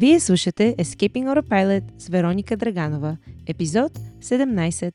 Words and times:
Вие 0.00 0.20
слушате 0.20 0.74
Escaping 0.78 1.26
Autopilot 1.26 1.84
с 1.98 2.08
Вероника 2.08 2.56
Драганова, 2.56 3.18
епизод 3.48 3.92
17. 4.20 4.94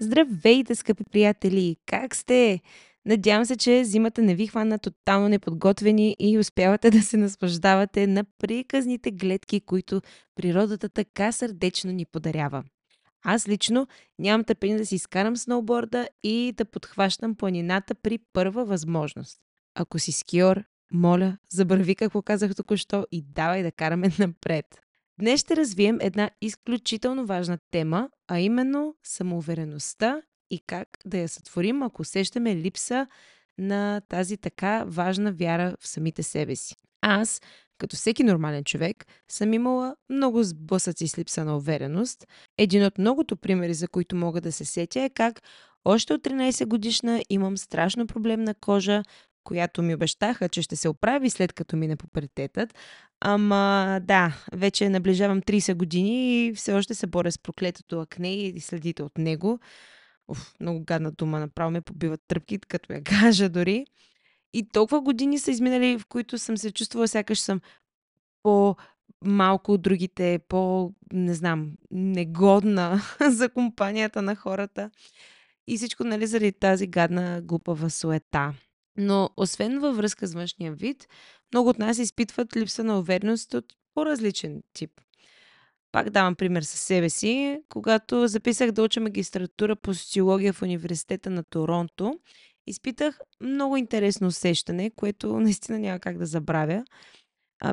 Здравейте, 0.00 0.74
скъпи 0.74 1.04
приятели! 1.04 1.76
Как 1.86 2.14
сте? 2.14 2.60
Надявам 3.06 3.44
се, 3.44 3.56
че 3.56 3.84
зимата 3.84 4.22
не 4.22 4.34
ви 4.34 4.46
хвана 4.46 4.78
тотално 4.78 5.28
неподготвени 5.28 6.16
и 6.18 6.38
успявате 6.38 6.90
да 6.90 7.02
се 7.02 7.16
наслаждавате 7.16 8.06
на 8.06 8.24
приказните 8.24 9.10
гледки, 9.10 9.60
които 9.60 10.00
природата 10.34 10.88
така 10.88 11.32
сърдечно 11.32 11.92
ни 11.92 12.04
подарява. 12.04 12.64
Аз 13.24 13.48
лично 13.48 13.86
нямам 14.18 14.44
търпение 14.44 14.76
да 14.76 14.86
си 14.86 14.94
изкарам 14.94 15.36
сноуборда 15.36 16.08
и 16.22 16.54
да 16.56 16.64
подхващам 16.64 17.34
планината 17.34 17.94
при 17.94 18.18
първа 18.32 18.64
възможност. 18.64 19.40
Ако 19.74 19.98
си 19.98 20.12
скиор, 20.12 20.62
моля, 20.92 21.38
забрави 21.50 21.94
какво 21.94 22.22
казах 22.22 22.54
току-що 22.54 23.06
и 23.12 23.22
давай 23.22 23.62
да 23.62 23.72
караме 23.72 24.10
напред. 24.18 24.66
Днес 25.20 25.40
ще 25.40 25.56
развием 25.56 25.98
една 26.00 26.30
изключително 26.40 27.26
важна 27.26 27.58
тема, 27.70 28.10
а 28.28 28.40
именно 28.40 28.94
самоувереността 29.02 30.22
и 30.50 30.60
как 30.66 30.88
да 31.06 31.18
я 31.18 31.28
сътворим, 31.28 31.82
ако 31.82 32.02
усещаме 32.02 32.56
липса 32.56 33.06
на 33.58 34.00
тази 34.08 34.36
така 34.36 34.84
важна 34.86 35.32
вяра 35.32 35.76
в 35.80 35.88
самите 35.88 36.22
себе 36.22 36.56
си. 36.56 36.76
Аз, 37.00 37.40
като 37.78 37.96
всеки 37.96 38.22
нормален 38.22 38.64
човек, 38.64 39.06
съм 39.28 39.52
имала 39.52 39.96
много 40.10 40.42
сблъсъци 40.42 41.08
с 41.08 41.18
липса 41.18 41.44
на 41.44 41.56
увереност. 41.56 42.26
Един 42.58 42.84
от 42.84 42.98
многото 42.98 43.36
примери, 43.36 43.74
за 43.74 43.88
които 43.88 44.16
мога 44.16 44.40
да 44.40 44.52
се 44.52 44.64
сетя 44.64 45.00
е 45.00 45.10
как 45.10 45.42
още 45.84 46.14
от 46.14 46.22
13 46.22 46.66
годишна 46.66 47.22
имам 47.30 47.56
страшно 47.56 48.06
проблемна 48.06 48.54
кожа, 48.54 49.02
която 49.44 49.82
ми 49.82 49.94
обещаха, 49.94 50.48
че 50.48 50.62
ще 50.62 50.76
се 50.76 50.88
оправи 50.88 51.30
след 51.30 51.52
като 51.52 51.76
мине 51.76 51.96
пуперитетът. 51.96 52.74
Ама 53.20 54.00
да, 54.02 54.36
вече 54.52 54.88
наближавам 54.88 55.42
30 55.42 55.74
години 55.74 56.46
и 56.46 56.54
все 56.54 56.72
още 56.72 56.94
се 56.94 57.06
боря 57.06 57.32
с 57.32 57.38
проклетото 57.38 58.00
акне 58.00 58.34
и 58.34 58.60
следите 58.60 59.02
от 59.02 59.18
него. 59.18 59.58
Уф, 60.28 60.54
много 60.60 60.84
гадна 60.84 61.12
дума, 61.12 61.40
направо 61.40 61.70
ме 61.70 61.80
побиват 61.80 62.20
тръпки, 62.28 62.58
като 62.58 62.92
я 62.92 63.02
кажа 63.04 63.48
дори. 63.48 63.86
И 64.52 64.68
толкова 64.68 65.00
години 65.00 65.38
са 65.38 65.50
изминали, 65.50 65.98
в 65.98 66.06
които 66.06 66.38
съм 66.38 66.56
се 66.56 66.70
чувствала, 66.72 67.08
сякаш 67.08 67.40
съм 67.40 67.60
по 68.42 68.76
малко 69.24 69.72
от 69.72 69.82
другите, 69.82 70.40
по, 70.48 70.92
не 71.12 71.34
знам, 71.34 71.72
негодна 71.90 73.00
за 73.30 73.48
компанията 73.48 74.22
на 74.22 74.36
хората. 74.36 74.90
И 75.66 75.76
всичко, 75.76 76.04
нали, 76.04 76.26
заради 76.26 76.52
тази 76.52 76.86
гадна, 76.86 77.42
глупава 77.42 77.90
суета. 77.90 78.54
Но, 78.96 79.30
освен 79.36 79.78
във 79.78 79.96
връзка 79.96 80.26
с 80.26 80.34
външния 80.34 80.72
вид, 80.72 81.08
много 81.52 81.68
от 81.68 81.78
нас 81.78 81.98
изпитват 81.98 82.56
липса 82.56 82.84
на 82.84 82.98
увереност 82.98 83.54
от 83.54 83.64
по-различен 83.94 84.62
тип. 84.72 84.90
Пак 85.96 86.10
давам 86.10 86.34
пример 86.34 86.62
със 86.62 86.80
себе 86.80 87.10
си. 87.10 87.60
Когато 87.68 88.26
записах 88.28 88.72
да 88.72 88.82
уча 88.82 89.00
магистратура 89.00 89.76
по 89.76 89.94
социология 89.94 90.52
в 90.52 90.62
университета 90.62 91.30
на 91.30 91.44
Торонто, 91.44 92.18
изпитах 92.66 93.20
много 93.40 93.76
интересно 93.76 94.26
усещане, 94.26 94.90
което 94.96 95.40
наистина 95.40 95.78
няма 95.78 95.98
как 95.98 96.18
да 96.18 96.26
забравя. 96.26 96.84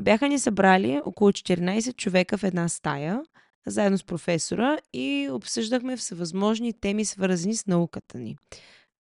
Бяха 0.01 0.27
ни 0.27 0.39
събрали 0.39 1.01
около 1.05 1.31
14 1.31 1.95
човека 1.95 2.37
в 2.37 2.43
една 2.43 2.69
стая, 2.69 3.21
заедно 3.67 3.97
с 3.97 4.03
професора 4.03 4.77
и 4.93 5.29
обсъждахме 5.31 5.97
всевъзможни 5.97 6.73
теми, 6.73 7.05
свързани 7.05 7.55
с 7.55 7.67
науката 7.67 8.17
ни. 8.17 8.37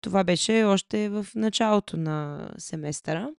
Това 0.01 0.23
беше 0.23 0.63
още 0.63 1.09
в 1.09 1.27
началото 1.35 1.97
на 1.97 2.49
семестъра. 2.57 3.29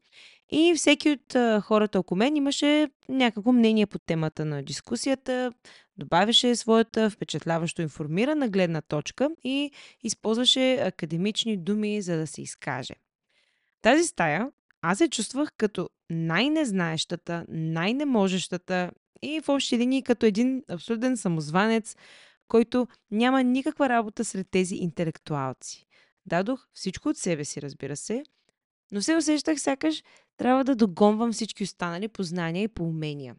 И 0.51 0.75
всеки 0.77 1.11
от 1.11 1.37
хората 1.63 1.99
около 1.99 2.19
мен 2.19 2.37
имаше 2.37 2.89
някакво 3.09 3.53
мнение 3.53 3.87
по 3.87 3.99
темата 3.99 4.45
на 4.45 4.63
дискусията, 4.63 5.53
добавяше 5.97 6.57
своята 6.57 7.11
впечатляващо 7.11 7.83
информирана 7.83 8.49
гледна 8.49 8.81
точка 8.81 9.31
и 9.45 9.71
използваше 10.03 10.75
академични 10.75 11.57
думи, 11.57 12.03
за 12.03 12.17
да 12.17 12.27
се 12.27 12.43
изкаже. 12.43 12.95
Тази 13.83 14.05
стая 14.05 14.51
аз 14.83 14.99
се 14.99 15.09
чувствах 15.09 15.53
като 15.57 15.91
най-незнаещата, 16.11 17.45
най-неможещата 17.49 18.91
и 19.23 19.41
в 19.41 19.49
общи 19.49 19.79
линии 19.79 20.03
като 20.03 20.27
един 20.27 20.63
абсолютен 20.69 21.17
самозванец, 21.17 21.97
който 22.49 22.89
няма 23.11 23.43
никаква 23.43 23.89
работа 23.89 24.25
сред 24.25 24.47
тези 24.51 24.75
интелектуалци. 24.75 25.87
Дадох 26.27 26.67
всичко 26.73 27.09
от 27.09 27.17
себе 27.17 27.45
си, 27.45 27.63
разбира 27.63 27.97
се, 27.97 28.25
но 28.93 29.03
се 29.03 29.17
усещах 29.17 29.61
сякаш 29.61 30.03
трябва 30.37 30.65
да 30.65 30.77
догонвам 30.77 31.33
всички 31.33 31.65
останали 31.65 32.09
познания 32.09 32.63
и 32.63 32.69
поумения. 32.69 33.37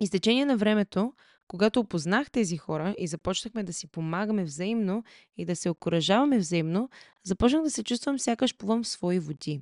И 0.00 0.06
с 0.06 0.10
течение 0.10 0.44
на 0.44 0.56
времето, 0.56 1.12
когато 1.48 1.80
опознах 1.80 2.30
тези 2.30 2.56
хора 2.56 2.94
и 2.98 3.06
започнахме 3.06 3.64
да 3.64 3.72
си 3.72 3.86
помагаме 3.86 4.44
взаимно 4.44 5.04
и 5.36 5.44
да 5.44 5.56
се 5.56 5.70
окоръжаваме 5.70 6.38
взаимно, 6.38 6.88
започнах 7.24 7.62
да 7.62 7.70
се 7.70 7.84
чувствам 7.84 8.18
сякаш 8.18 8.56
плувам 8.56 8.82
в 8.82 8.88
свои 8.88 9.18
води. 9.18 9.60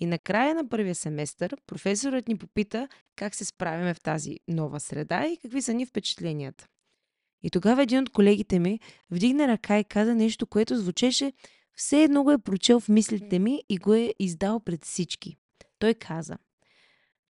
И 0.00 0.06
накрая 0.06 0.54
на 0.54 0.68
първия 0.68 0.94
семестър 0.94 1.56
професорът 1.66 2.28
ни 2.28 2.38
попита 2.38 2.88
как 3.16 3.34
се 3.34 3.44
справяме 3.44 3.94
в 3.94 4.00
тази 4.00 4.38
нова 4.48 4.80
среда 4.80 5.26
и 5.26 5.36
какви 5.36 5.62
са 5.62 5.74
ни 5.74 5.86
впечатленията. 5.86 6.66
И 7.42 7.50
тогава 7.50 7.82
един 7.82 7.98
от 7.98 8.10
колегите 8.10 8.58
ми 8.58 8.80
вдигна 9.10 9.48
ръка 9.48 9.78
и 9.78 9.84
каза 9.84 10.14
нещо, 10.14 10.46
което 10.46 10.76
звучеше 10.76 11.32
все 11.74 12.02
едно 12.02 12.24
го 12.24 12.30
е 12.30 12.38
прочел 12.38 12.80
в 12.80 12.88
мислите 12.88 13.38
ми 13.38 13.62
и 13.68 13.78
го 13.78 13.94
е 13.94 14.14
издал 14.18 14.60
пред 14.60 14.84
всички. 14.84 15.36
Той 15.78 15.94
каза, 15.94 16.38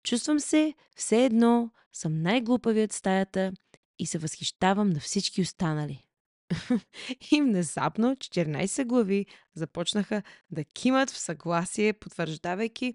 чувствам 0.04 0.40
се 0.40 0.74
все 0.96 1.26
едно, 1.26 1.72
съм 1.94 2.22
най-глупавият 2.22 2.94
стаята 2.94 3.52
и 4.00 4.06
се 4.06 4.18
възхищавам 4.18 4.90
на 4.90 5.00
всички 5.00 5.42
останали. 5.42 6.04
и 7.32 7.42
внезапно 7.42 8.16
14 8.16 8.86
глави 8.86 9.26
започнаха 9.56 10.24
да 10.52 10.64
кимат 10.64 11.10
в 11.10 11.18
съгласие, 11.18 11.94
потвърждавайки, 11.94 12.94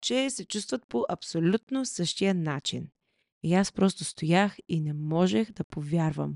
че 0.00 0.30
се 0.30 0.44
чувстват 0.44 0.86
по 0.88 1.04
абсолютно 1.08 1.86
същия 1.86 2.34
начин. 2.34 2.88
И 3.42 3.54
аз 3.54 3.72
просто 3.72 4.04
стоях 4.04 4.56
и 4.68 4.80
не 4.80 4.92
можех 4.92 5.52
да 5.52 5.64
повярвам. 5.64 6.34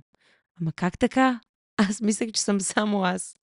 Ама 0.60 0.72
как 0.72 0.98
така? 0.98 1.40
Аз 1.76 2.00
мислех, 2.00 2.32
че 2.32 2.40
съм 2.40 2.60
само 2.60 3.04
аз. 3.04 3.36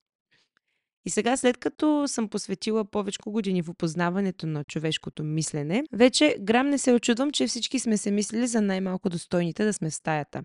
И 1.06 1.10
сега, 1.10 1.36
след 1.36 1.58
като 1.58 2.08
съм 2.08 2.28
посветила 2.28 2.84
повече 2.84 3.18
години 3.26 3.62
в 3.62 3.68
опознаването 3.68 4.46
на 4.46 4.64
човешкото 4.64 5.24
мислене, 5.24 5.84
вече 5.92 6.36
грам 6.40 6.68
не 6.68 6.78
се 6.78 6.92
очудвам, 6.92 7.30
че 7.30 7.46
всички 7.46 7.78
сме 7.78 7.96
се 7.96 8.10
мислили 8.10 8.46
за 8.46 8.60
най-малко 8.60 9.08
достойните 9.08 9.64
да 9.64 9.72
сме 9.72 9.90
в 9.90 9.94
стаята. 9.94 10.42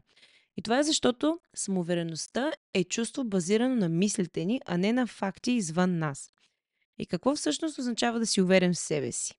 И 0.57 0.61
това 0.61 0.79
е 0.79 0.83
защото 0.83 1.39
самоувереността 1.55 2.51
е 2.73 2.83
чувство 2.83 3.23
базирано 3.23 3.75
на 3.75 3.89
мислите 3.89 4.45
ни, 4.45 4.61
а 4.65 4.77
не 4.77 4.93
на 4.93 5.07
факти 5.07 5.51
извън 5.51 5.97
нас. 5.97 6.29
И 6.99 7.05
какво 7.05 7.35
всъщност 7.35 7.79
означава 7.79 8.19
да 8.19 8.25
си 8.27 8.41
уверен 8.41 8.73
в 8.73 8.77
себе 8.77 9.11
си? 9.11 9.33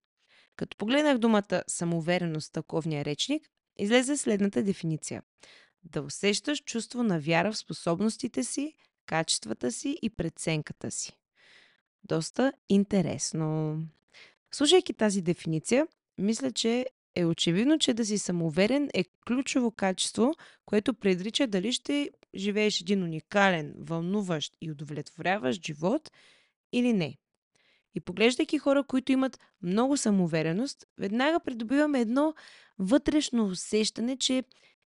Като 0.57 0.77
погледнах 0.77 1.19
думата 1.19 1.63
самоувереност 1.67 2.49
в 2.49 2.53
таковния 2.53 3.05
речник, 3.05 3.49
излезе 3.79 4.17
следната 4.17 4.63
дефиниция. 4.63 5.23
Да 5.85 6.03
усещаш 6.03 6.63
чувство 6.63 7.03
на 7.03 7.21
вяра 7.21 7.53
в 7.53 7.59
способностите 7.59 8.45
си, 8.45 8.75
качествата 9.07 9.73
си 9.73 9.99
и 10.03 10.11
преценката 10.11 10.91
си. 10.91 11.17
Доста 12.05 12.53
интересно. 12.69 13.79
Слушайки 14.55 14.93
тази 14.93 15.23
дефиниция, 15.23 15.87
мисля, 16.19 16.53
че 16.53 16.87
е 17.15 17.25
очевидно, 17.25 17.79
че 17.79 17.95
да 17.95 18.05
си 18.05 18.19
самоуверен 18.19 18.89
е 18.95 19.05
ключово 19.27 19.71
качество, 19.71 20.35
което 20.67 20.95
предрича 20.95 21.47
дали 21.47 21.73
ще 21.73 22.11
живееш 22.35 22.81
един 22.81 23.03
уникален, 23.03 23.75
вълнуващ 23.79 24.57
и 24.61 24.71
удовлетворяващ 24.71 25.67
живот 25.67 26.11
или 26.73 26.93
не. 26.93 27.19
И 27.95 28.01
поглеждайки 28.01 28.59
хора, 28.59 28.85
които 28.85 29.13
имат 29.13 29.39
много 29.63 29.97
самоувереност, 29.97 30.87
веднага 30.99 31.41
придобиваме 31.41 32.01
едно 32.01 32.35
вътрешно 32.79 33.45
усещане, 33.45 34.17
че 34.17 34.45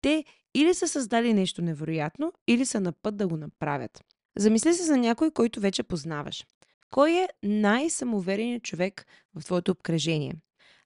те 0.01 0.25
или 0.55 0.73
са 0.73 0.87
създали 0.87 1.33
нещо 1.33 1.61
невероятно, 1.61 2.33
или 2.47 2.65
са 2.65 2.79
на 2.79 2.91
път 2.91 3.17
да 3.17 3.27
го 3.27 3.37
направят. 3.37 4.03
Замисли 4.37 4.73
се 4.73 4.83
за 4.83 4.97
някой, 4.97 5.31
който 5.31 5.59
вече 5.59 5.83
познаваш. 5.83 6.45
Кой 6.89 7.11
е 7.11 7.29
най-самоувереният 7.43 8.63
човек 8.63 9.05
в 9.35 9.45
твоето 9.45 9.71
обкръжение? 9.71 10.35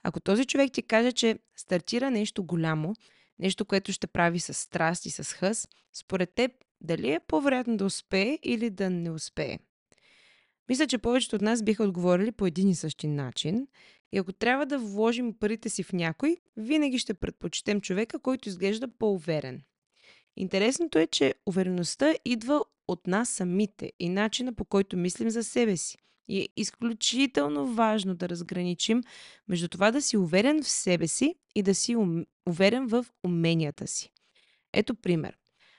Ако 0.04 0.20
този 0.20 0.46
човек 0.46 0.72
ти 0.72 0.82
каже, 0.82 1.12
че 1.12 1.40
стартира 1.56 2.12
нещо 2.12 2.44
голямо, 2.44 2.94
нещо, 3.40 3.66
което 3.66 3.92
ще 3.92 4.08
прави 4.08 4.40
с 4.40 4.54
страст 4.54 5.06
и 5.06 5.10
с 5.10 5.24
хъс, 5.24 5.68
според 5.94 6.34
теб 6.36 6.52
дали 6.82 7.12
е 7.12 7.20
по-вероятно 7.28 7.78
да 7.78 7.86
успее 7.86 8.40
или 8.44 8.70
да 8.70 8.90
не 8.90 9.12
успее? 9.12 9.60
Мисля, 10.70 10.88
че 10.88 10.98
повечето 10.98 11.36
от 11.36 11.42
нас 11.42 11.64
биха 11.64 11.84
отговорили 11.84 12.32
по 12.32 12.46
един 12.46 12.70
и 12.70 12.76
същи 12.76 13.08
начин 13.08 13.68
И 14.12 14.18
ако 14.18 14.34
трябва 14.34 14.66
да 14.66 14.80
вложим 14.80 15.34
парите 15.34 15.70
си 15.70 15.84
в 15.84 15.94
някой, 15.94 16.38
винаги 16.58 17.00
ще 17.00 17.14
предпочитем 17.14 17.82
човека, 17.82 18.20
който 18.20 18.50
изглежда 18.50 18.88
по-уверен. 18.88 19.62
Интересното 20.38 21.00
е, 21.00 21.08
че 21.08 21.36
увереността 21.46 22.14
идва 22.26 22.64
от 22.88 23.08
нас 23.08 23.30
самите 23.30 23.92
и 24.00 24.10
начина 24.10 24.54
по 24.54 24.66
който 24.66 24.98
мислим 24.98 25.30
за 25.30 25.44
себе 25.44 25.78
си. 25.78 25.98
И 26.28 26.42
е 26.42 26.50
изключително 26.58 27.68
важно 27.68 28.16
да 28.16 28.30
разграничим 28.30 29.04
между 29.48 29.68
това 29.68 29.92
да 29.92 30.02
си 30.02 30.18
уверен 30.18 30.64
в 30.64 30.70
себе 30.70 31.08
си 31.08 31.36
и 31.56 31.64
да 31.64 31.76
си 31.76 31.96
уверен 32.46 32.88
в 32.88 33.06
уменията 33.24 33.88
си. 33.88 34.12
Ето 34.74 34.96
пример. 34.96 35.38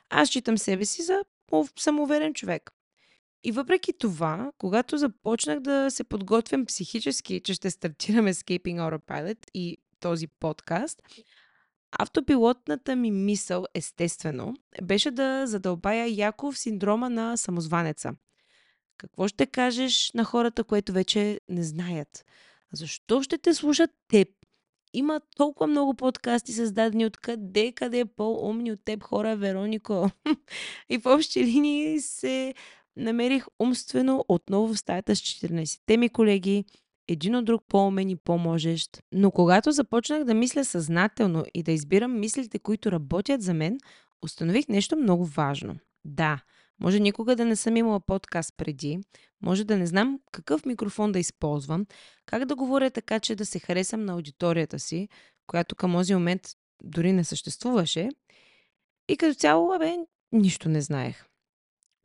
Аз 0.08 0.28
считам 0.28 0.58
себе 0.58 0.84
си 0.84 1.02
за 1.02 1.24
самоуверен 1.76 2.34
човек. 2.34 2.72
И 3.44 3.52
въпреки 3.52 3.92
това, 3.98 4.52
когато 4.58 4.98
започнах 4.98 5.60
да 5.60 5.90
се 5.90 6.04
подготвям 6.04 6.66
психически, 6.66 7.40
че 7.44 7.54
ще 7.54 7.70
стартирам 7.70 8.26
Escaping 8.26 8.76
Autopilot 8.76 9.38
и 9.54 9.78
този 10.00 10.26
подкаст, 10.26 11.02
автопилотната 11.98 12.96
ми 12.96 13.10
мисъл, 13.10 13.64
естествено, 13.74 14.54
беше 14.82 15.10
да 15.10 15.46
задълбая 15.46 16.14
яко 16.16 16.52
в 16.52 16.58
синдрома 16.58 17.10
на 17.10 17.36
самозванеца. 17.36 18.12
Какво 18.98 19.28
ще 19.28 19.46
кажеш 19.46 20.12
на 20.12 20.24
хората, 20.24 20.64
които 20.64 20.92
вече 20.92 21.40
не 21.48 21.62
знаят? 21.62 22.24
Защо 22.72 23.22
ще 23.22 23.38
те 23.38 23.54
слушат 23.54 23.90
теб? 24.08 24.28
Има 24.92 25.20
толкова 25.36 25.66
много 25.66 25.94
подкасти 25.94 26.52
създадени 26.52 27.06
от 27.06 27.16
къде, 27.16 27.72
къде 27.72 27.98
е 27.98 28.04
по-умни 28.04 28.72
от 28.72 28.84
теб 28.84 29.02
хора, 29.02 29.36
Веронико. 29.36 30.10
и 30.88 30.98
в 30.98 31.06
общи 31.06 31.44
линии 31.44 32.00
се 32.00 32.54
намерих 32.96 33.46
умствено 33.58 34.24
отново 34.28 34.74
в 34.74 34.78
стаята 34.78 35.16
с 35.16 35.20
14-те 35.20 35.96
ми 35.96 36.08
колеги, 36.08 36.64
един 37.08 37.34
от 37.34 37.44
друг 37.44 37.62
по-умен 37.68 38.10
и 38.10 38.16
по-можещ. 38.16 39.02
Но 39.12 39.30
когато 39.30 39.72
започнах 39.72 40.24
да 40.24 40.34
мисля 40.34 40.64
съзнателно 40.64 41.44
и 41.54 41.62
да 41.62 41.72
избирам 41.72 42.20
мислите, 42.20 42.58
които 42.58 42.92
работят 42.92 43.42
за 43.42 43.54
мен, 43.54 43.78
установих 44.22 44.68
нещо 44.68 44.96
много 44.96 45.24
важно. 45.24 45.76
Да, 46.04 46.40
може 46.80 47.00
никога 47.00 47.36
да 47.36 47.44
не 47.44 47.56
съм 47.56 47.76
имала 47.76 48.00
подкаст 48.00 48.54
преди, 48.56 48.98
може 49.42 49.64
да 49.64 49.76
не 49.76 49.86
знам 49.86 50.20
какъв 50.32 50.66
микрофон 50.66 51.12
да 51.12 51.18
използвам, 51.18 51.86
как 52.26 52.44
да 52.44 52.56
говоря 52.56 52.90
така, 52.90 53.20
че 53.20 53.34
да 53.34 53.46
се 53.46 53.58
харесам 53.58 54.04
на 54.04 54.12
аудиторията 54.12 54.78
си, 54.78 55.08
която 55.46 55.76
към 55.76 55.92
този 55.92 56.14
момент 56.14 56.42
дори 56.82 57.12
не 57.12 57.24
съществуваше. 57.24 58.08
И 59.08 59.16
като 59.16 59.34
цяло, 59.34 59.78
бе, 59.78 59.96
нищо 60.32 60.68
не 60.68 60.80
знаех. 60.80 61.29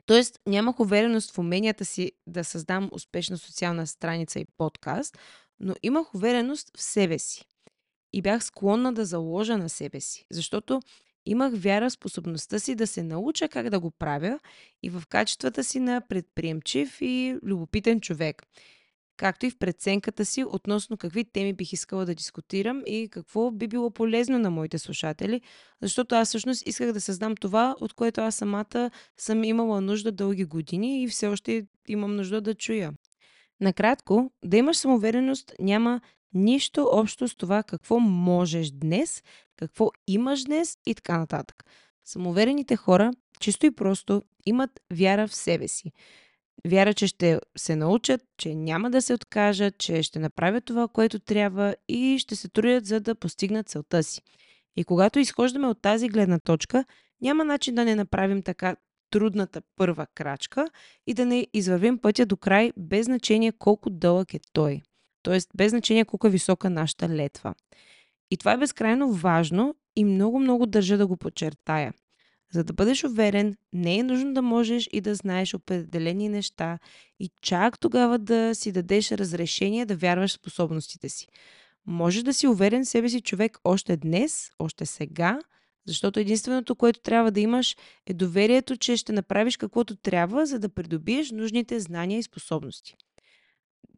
Тоест, 0.06 0.40
нямах 0.46 0.80
увереност 0.80 1.30
в 1.30 1.38
уменията 1.38 1.84
си 1.84 2.12
да 2.26 2.44
създам 2.44 2.88
успешна 2.92 3.38
социална 3.38 3.86
страница 3.86 4.40
и 4.40 4.46
подкаст, 4.58 5.18
но 5.60 5.74
имах 5.82 6.14
увереност 6.14 6.70
в 6.76 6.82
себе 6.82 7.18
си. 7.18 7.44
И 8.12 8.22
бях 8.22 8.44
склонна 8.44 8.92
да 8.92 9.04
заложа 9.04 9.58
на 9.58 9.68
себе 9.68 10.00
си, 10.00 10.26
защото 10.30 10.80
имах 11.26 11.52
вяра 11.56 11.90
в 11.90 11.92
способността 11.92 12.58
си 12.58 12.74
да 12.74 12.86
се 12.86 13.02
науча 13.02 13.48
как 13.48 13.70
да 13.70 13.80
го 13.80 13.90
правя 13.90 14.40
и 14.82 14.90
в 14.90 15.02
качествата 15.08 15.64
си 15.64 15.80
на 15.80 16.02
предприемчив 16.08 16.98
и 17.00 17.36
любопитен 17.42 18.00
човек 18.00 18.42
както 19.16 19.46
и 19.46 19.50
в 19.50 19.58
преценката 19.58 20.24
си 20.24 20.44
относно 20.44 20.96
какви 20.96 21.24
теми 21.24 21.52
бих 21.52 21.72
искала 21.72 22.06
да 22.06 22.14
дискутирам 22.14 22.82
и 22.86 23.08
какво 23.10 23.50
би 23.50 23.68
било 23.68 23.90
полезно 23.90 24.38
на 24.38 24.50
моите 24.50 24.78
слушатели, 24.78 25.40
защото 25.82 26.14
аз 26.14 26.28
всъщност 26.28 26.66
исках 26.66 26.92
да 26.92 27.00
създам 27.00 27.36
това, 27.36 27.76
от 27.80 27.92
което 27.92 28.20
аз 28.20 28.34
самата 28.34 28.90
съм 29.16 29.44
имала 29.44 29.80
нужда 29.80 30.12
дълги 30.12 30.44
години 30.44 31.02
и 31.02 31.08
все 31.08 31.26
още 31.26 31.66
имам 31.88 32.16
нужда 32.16 32.40
да 32.40 32.54
чуя. 32.54 32.92
Накратко, 33.60 34.30
да 34.44 34.56
имаш 34.56 34.76
самоувереност 34.76 35.52
няма 35.60 36.00
нищо 36.34 36.88
общо 36.92 37.28
с 37.28 37.36
това 37.36 37.62
какво 37.62 38.00
можеш 38.00 38.70
днес, 38.70 39.22
какво 39.56 39.90
имаш 40.06 40.44
днес 40.44 40.78
и 40.86 40.94
така 40.94 41.18
нататък. 41.18 41.64
Самоуверените 42.04 42.76
хора, 42.76 43.10
чисто 43.40 43.66
и 43.66 43.70
просто, 43.70 44.22
имат 44.46 44.70
вяра 44.92 45.28
в 45.28 45.34
себе 45.34 45.68
си. 45.68 45.92
Вяра, 46.66 46.94
че 46.94 47.06
ще 47.06 47.40
се 47.56 47.76
научат, 47.76 48.20
че 48.38 48.54
няма 48.54 48.90
да 48.90 49.02
се 49.02 49.14
откажат, 49.14 49.78
че 49.78 50.02
ще 50.02 50.18
направят 50.18 50.64
това, 50.64 50.88
което 50.88 51.18
трябва 51.18 51.76
и 51.88 52.18
ще 52.18 52.36
се 52.36 52.48
трудят, 52.48 52.86
за 52.86 53.00
да 53.00 53.14
постигнат 53.14 53.68
целта 53.68 54.02
си. 54.02 54.22
И 54.76 54.84
когато 54.84 55.18
изхождаме 55.18 55.66
от 55.66 55.82
тази 55.82 56.08
гледна 56.08 56.38
точка, 56.38 56.84
няма 57.20 57.44
начин 57.44 57.74
да 57.74 57.84
не 57.84 57.94
направим 57.94 58.42
така 58.42 58.76
трудната 59.10 59.62
първа 59.76 60.06
крачка 60.14 60.68
и 61.06 61.14
да 61.14 61.26
не 61.26 61.46
извървим 61.54 61.98
пътя 61.98 62.26
до 62.26 62.36
край, 62.36 62.72
без 62.76 63.06
значение 63.06 63.52
колко 63.52 63.90
дълъг 63.90 64.34
е 64.34 64.40
той. 64.52 64.82
Тоест, 65.22 65.50
без 65.56 65.70
значение 65.70 66.04
колко 66.04 66.26
е 66.26 66.30
висока 66.30 66.70
нашата 66.70 67.08
летва. 67.08 67.54
И 68.30 68.36
това 68.36 68.52
е 68.52 68.58
безкрайно 68.58 69.12
важно 69.12 69.74
и 69.96 70.04
много-много 70.04 70.66
държа 70.66 70.98
да 70.98 71.06
го 71.06 71.16
подчертая– 71.16 71.92
за 72.52 72.64
да 72.64 72.72
бъдеш 72.72 73.04
уверен, 73.04 73.56
не 73.72 73.98
е 73.98 74.02
нужно 74.02 74.34
да 74.34 74.42
можеш 74.42 74.88
и 74.92 75.00
да 75.00 75.14
знаеш 75.14 75.54
определени 75.54 76.28
неща 76.28 76.78
и 77.20 77.30
чак 77.42 77.78
тогава 77.78 78.18
да 78.18 78.54
си 78.54 78.72
дадеш 78.72 79.12
разрешение 79.12 79.86
да 79.86 79.96
вярваш 79.96 80.30
в 80.30 80.34
способностите 80.34 81.08
си. 81.08 81.26
Можеш 81.86 82.22
да 82.22 82.34
си 82.34 82.46
уверен 82.46 82.84
в 82.84 82.88
себе 82.88 83.08
си 83.08 83.20
човек 83.20 83.58
още 83.64 83.96
днес, 83.96 84.50
още 84.58 84.86
сега, 84.86 85.38
защото 85.86 86.20
единственото, 86.20 86.76
което 86.76 87.00
трябва 87.00 87.30
да 87.30 87.40
имаш 87.40 87.76
е 88.06 88.14
доверието, 88.14 88.76
че 88.76 88.96
ще 88.96 89.12
направиш 89.12 89.56
каквото 89.56 89.96
трябва, 89.96 90.46
за 90.46 90.58
да 90.58 90.68
придобиеш 90.68 91.30
нужните 91.30 91.80
знания 91.80 92.18
и 92.18 92.22
способности. 92.22 92.96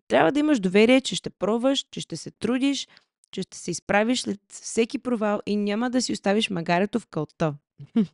Трябва 0.08 0.32
да 0.32 0.40
имаш 0.40 0.60
доверие, 0.60 1.00
че 1.00 1.16
ще 1.16 1.30
пробваш, 1.30 1.86
че 1.90 2.00
ще 2.00 2.16
се 2.16 2.30
трудиш, 2.30 2.88
че 3.30 3.42
ще 3.42 3.56
се 3.58 3.70
изправиш 3.70 4.20
след 4.20 4.40
всеки 4.48 4.98
провал 4.98 5.40
и 5.46 5.56
няма 5.56 5.90
да 5.90 6.02
си 6.02 6.12
оставиш 6.12 6.50
магарето 6.50 7.00
в 7.00 7.06
кълта. 7.06 7.54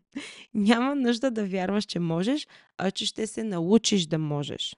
Няма 0.55 0.95
нужда 0.95 1.31
да 1.31 1.47
вярваш, 1.47 1.85
че 1.85 1.99
можеш, 1.99 2.49
а 2.79 2.91
че 2.91 3.07
ще 3.07 3.27
се 3.27 3.45
научиш 3.45 4.07
да 4.07 4.19
можеш. 4.19 4.77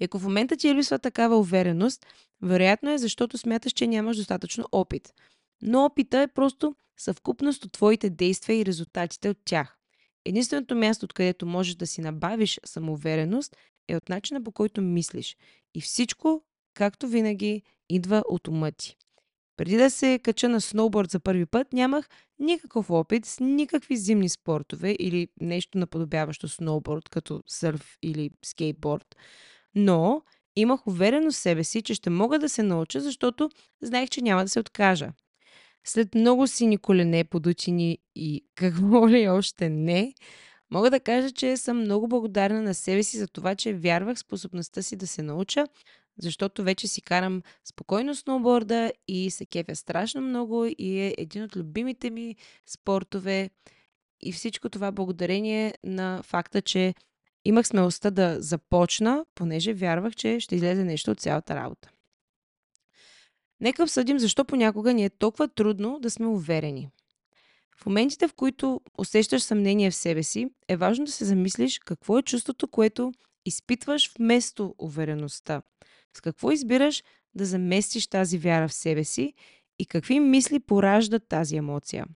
И 0.00 0.04
ако 0.04 0.18
в 0.18 0.24
момента 0.24 0.56
ти 0.56 0.74
липсва 0.74 0.98
такава 0.98 1.38
увереност, 1.38 2.06
вероятно 2.42 2.90
е 2.90 2.98
защото 2.98 3.38
смяташ, 3.38 3.72
че 3.72 3.86
нямаш 3.86 4.16
достатъчно 4.16 4.64
опит. 4.72 5.12
Но 5.62 5.84
опита 5.84 6.18
е 6.18 6.28
просто 6.28 6.76
съвкупност 6.96 7.64
от 7.64 7.72
твоите 7.72 8.10
действия 8.10 8.60
и 8.60 8.66
резултатите 8.66 9.28
от 9.28 9.38
тях. 9.44 9.78
Единственото 10.24 10.76
място, 10.76 11.04
откъдето 11.04 11.46
можеш 11.46 11.74
да 11.74 11.86
си 11.86 12.00
набавиш 12.00 12.60
самоувереност, 12.64 13.56
е 13.88 13.96
от 13.96 14.08
начина 14.08 14.44
по 14.44 14.52
който 14.52 14.82
мислиш. 14.82 15.36
И 15.74 15.80
всичко, 15.80 16.42
както 16.74 17.08
винаги, 17.08 17.62
идва 17.88 18.22
от 18.28 18.48
ума 18.48 18.72
ти. 18.72 18.96
Преди 19.58 19.76
да 19.76 19.90
се 19.90 20.18
кача 20.18 20.48
на 20.48 20.60
сноуборд 20.60 21.10
за 21.10 21.20
първи 21.20 21.46
път, 21.46 21.72
нямах 21.72 22.08
никакъв 22.38 22.90
опит 22.90 23.26
с 23.26 23.40
никакви 23.40 23.96
зимни 23.96 24.28
спортове 24.28 24.96
или 24.98 25.28
нещо 25.40 25.78
наподобяващо 25.78 26.48
сноуборд, 26.48 27.08
като 27.08 27.42
сърф 27.46 27.98
или 28.02 28.30
скейтборд. 28.44 29.16
Но 29.74 30.22
имах 30.56 30.86
уверено 30.86 31.30
в 31.30 31.36
себе 31.36 31.64
си, 31.64 31.82
че 31.82 31.94
ще 31.94 32.10
мога 32.10 32.38
да 32.38 32.48
се 32.48 32.62
науча, 32.62 33.00
защото 33.00 33.50
знаех, 33.82 34.08
че 34.08 34.22
няма 34.22 34.42
да 34.42 34.48
се 34.48 34.60
откажа. 34.60 35.12
След 35.84 36.14
много 36.14 36.46
сини 36.46 36.78
колене, 36.78 37.24
подучени 37.24 37.98
и 38.14 38.44
какво 38.54 39.08
ли 39.08 39.28
още 39.28 39.68
не, 39.68 40.14
мога 40.70 40.90
да 40.90 41.00
кажа, 41.00 41.30
че 41.30 41.56
съм 41.56 41.80
много 41.80 42.08
благодарна 42.08 42.62
на 42.62 42.74
себе 42.74 43.02
си 43.02 43.18
за 43.18 43.28
това, 43.28 43.54
че 43.54 43.74
вярвах 43.74 44.16
в 44.16 44.20
способността 44.20 44.82
си 44.82 44.96
да 44.96 45.06
се 45.06 45.22
науча, 45.22 45.66
защото 46.18 46.64
вече 46.64 46.88
си 46.88 47.02
карам 47.02 47.42
спокойно 47.64 48.14
сноуборда 48.14 48.92
и 49.08 49.30
се 49.30 49.46
кефя 49.46 49.76
страшно 49.76 50.20
много 50.20 50.64
и 50.78 50.98
е 51.00 51.14
един 51.18 51.42
от 51.42 51.56
любимите 51.56 52.10
ми 52.10 52.36
спортове. 52.66 53.50
И 54.20 54.32
всичко 54.32 54.68
това 54.68 54.92
благодарение 54.92 55.74
на 55.84 56.22
факта, 56.22 56.62
че 56.62 56.94
имах 57.44 57.66
смелостта 57.66 58.10
да 58.10 58.36
започна, 58.40 59.24
понеже 59.34 59.72
вярвах, 59.72 60.14
че 60.14 60.40
ще 60.40 60.56
излезе 60.56 60.84
нещо 60.84 61.10
от 61.10 61.20
цялата 61.20 61.54
работа. 61.54 61.90
Нека 63.60 63.82
обсъдим 63.82 64.18
защо 64.18 64.44
понякога 64.44 64.92
ни 64.92 65.04
е 65.04 65.10
толкова 65.10 65.48
трудно 65.48 65.98
да 66.00 66.10
сме 66.10 66.26
уверени. 66.26 66.88
В 67.76 67.86
моментите, 67.86 68.28
в 68.28 68.34
които 68.34 68.80
усещаш 68.98 69.42
съмнение 69.42 69.90
в 69.90 69.94
себе 69.94 70.22
си, 70.22 70.48
е 70.68 70.76
важно 70.76 71.04
да 71.04 71.12
се 71.12 71.24
замислиш 71.24 71.78
какво 71.78 72.18
е 72.18 72.22
чувството, 72.22 72.68
което 72.68 73.12
изпитваш 73.44 74.12
вместо 74.18 74.74
увереността. 74.78 75.62
С 76.16 76.20
какво 76.20 76.50
избираш 76.50 77.02
да 77.34 77.44
заместиш 77.44 78.06
тази 78.06 78.38
вяра 78.38 78.68
в 78.68 78.72
себе 78.72 79.04
си 79.04 79.34
и 79.78 79.86
какви 79.86 80.20
мисли 80.20 80.60
пораждат 80.60 81.28
тази 81.28 81.56
емоция? 81.56 82.06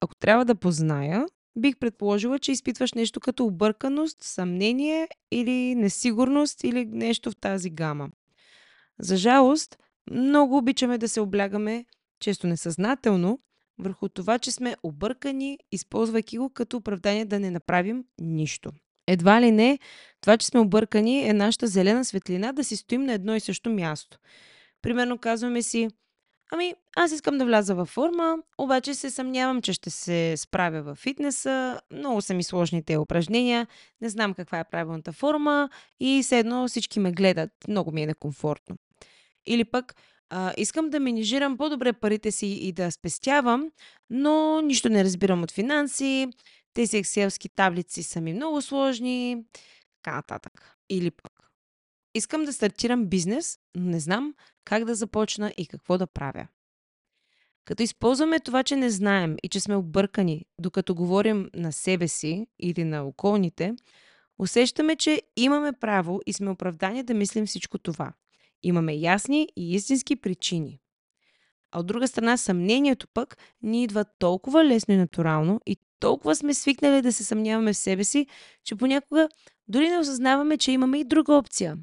Ако 0.00 0.14
трябва 0.14 0.44
да 0.44 0.54
позная, 0.54 1.26
бих 1.56 1.76
предположила, 1.76 2.38
че 2.38 2.52
изпитваш 2.52 2.92
нещо 2.92 3.20
като 3.20 3.44
обърканост, 3.44 4.22
съмнение 4.22 5.08
или 5.30 5.74
несигурност 5.74 6.64
или 6.64 6.84
нещо 6.84 7.30
в 7.30 7.36
тази 7.36 7.70
гама. 7.70 8.10
За 9.00 9.16
жалост, 9.16 9.78
много 10.10 10.56
обичаме 10.56 10.98
да 10.98 11.08
се 11.08 11.20
облягаме, 11.20 11.84
често 12.20 12.46
несъзнателно, 12.46 13.40
върху 13.78 14.08
това, 14.08 14.38
че 14.38 14.50
сме 14.50 14.76
объркани, 14.82 15.58
използвайки 15.72 16.38
го 16.38 16.50
като 16.50 16.76
оправдание 16.76 17.24
да 17.24 17.40
не 17.40 17.50
направим 17.50 18.04
нищо. 18.20 18.72
Едва 19.06 19.40
ли 19.40 19.50
не, 19.50 19.78
това, 20.20 20.36
че 20.36 20.46
сме 20.46 20.60
объркани, 20.60 21.28
е 21.28 21.32
нашата 21.32 21.66
зелена 21.66 22.04
светлина 22.04 22.52
да 22.52 22.64
си 22.64 22.76
стоим 22.76 23.04
на 23.04 23.12
едно 23.12 23.34
и 23.34 23.40
също 23.40 23.70
място. 23.70 24.18
Примерно 24.82 25.18
казваме 25.18 25.62
си, 25.62 25.88
ами 26.52 26.74
аз 26.96 27.12
искам 27.12 27.38
да 27.38 27.44
вляза 27.44 27.74
във 27.74 27.88
форма, 27.88 28.36
обаче 28.58 28.94
се 28.94 29.10
съмнявам, 29.10 29.62
че 29.62 29.72
ще 29.72 29.90
се 29.90 30.34
справя 30.36 30.82
във 30.82 30.98
фитнеса, 30.98 31.80
много 31.92 32.22
са 32.22 32.34
ми 32.34 32.42
сложните 32.42 32.96
упражнения, 32.96 33.66
не 34.00 34.08
знам 34.08 34.34
каква 34.34 34.58
е 34.58 34.68
правилната 34.70 35.12
форма 35.12 35.68
и 36.00 36.20
все 36.22 36.38
едно 36.38 36.68
всички 36.68 37.00
ме 37.00 37.12
гледат, 37.12 37.50
много 37.68 37.92
ми 37.92 38.02
е 38.02 38.06
некомфортно. 38.06 38.76
Или 39.46 39.64
пък, 39.64 39.94
а, 40.30 40.52
искам 40.56 40.90
да 40.90 41.00
менижирам 41.00 41.56
по-добре 41.56 41.92
парите 41.92 42.30
си 42.30 42.46
и 42.46 42.72
да 42.72 42.90
спестявам, 42.90 43.70
но 44.10 44.60
нищо 44.60 44.88
не 44.88 45.04
разбирам 45.04 45.42
от 45.42 45.50
финанси, 45.50 46.28
тези 46.74 46.96
екселски 46.96 47.48
таблици 47.48 48.02
са 48.02 48.20
ми 48.20 48.32
много 48.32 48.62
сложни, 48.62 49.44
така 50.02 50.16
нататък. 50.16 50.76
Или 50.90 51.10
пък, 51.10 51.32
искам 52.14 52.44
да 52.44 52.52
стартирам 52.52 53.06
бизнес, 53.06 53.58
но 53.74 53.90
не 53.90 54.00
знам 54.00 54.34
как 54.64 54.84
да 54.84 54.94
започна 54.94 55.52
и 55.56 55.66
какво 55.66 55.98
да 55.98 56.06
правя. 56.06 56.46
Като 57.64 57.82
използваме 57.82 58.40
това, 58.40 58.62
че 58.62 58.76
не 58.76 58.90
знаем 58.90 59.36
и 59.42 59.48
че 59.48 59.60
сме 59.60 59.76
объркани, 59.76 60.46
докато 60.58 60.94
говорим 60.94 61.50
на 61.54 61.72
себе 61.72 62.08
си 62.08 62.46
или 62.58 62.84
на 62.84 63.04
околните, 63.04 63.74
усещаме, 64.38 64.96
че 64.96 65.22
имаме 65.36 65.72
право 65.72 66.20
и 66.26 66.32
сме 66.32 66.50
оправдани 66.50 67.02
да 67.02 67.14
мислим 67.14 67.46
всичко 67.46 67.78
това. 67.78 68.12
Имаме 68.62 68.94
ясни 68.94 69.48
и 69.56 69.74
истински 69.74 70.16
причини. 70.16 70.80
А 71.72 71.80
от 71.80 71.86
друга 71.86 72.08
страна, 72.08 72.36
съмнението 72.36 73.08
пък 73.14 73.36
ни 73.62 73.82
идва 73.82 74.04
толкова 74.18 74.64
лесно 74.64 74.94
и 74.94 74.96
натурално 74.96 75.60
и 75.66 75.76
толкова 76.04 76.36
сме 76.36 76.54
свикнали 76.54 77.02
да 77.02 77.12
се 77.12 77.24
съмняваме 77.24 77.72
в 77.72 77.76
себе 77.76 78.04
си, 78.04 78.26
че 78.64 78.76
понякога 78.76 79.28
дори 79.68 79.88
не 79.88 79.98
осъзнаваме, 79.98 80.56
че 80.56 80.72
имаме 80.72 80.98
и 80.98 81.04
друга 81.04 81.34
опция. 81.34 81.76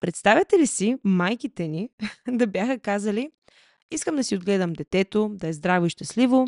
Представете 0.00 0.58
ли 0.58 0.66
си 0.66 0.96
майките 1.04 1.68
ни 1.68 1.88
да 2.28 2.46
бяха 2.46 2.78
казали 2.78 3.30
Искам 3.90 4.16
да 4.16 4.24
си 4.24 4.36
отгледам 4.36 4.72
детето, 4.72 5.30
да 5.34 5.48
е 5.48 5.52
здраво 5.52 5.86
и 5.86 5.90
щастливо, 5.90 6.46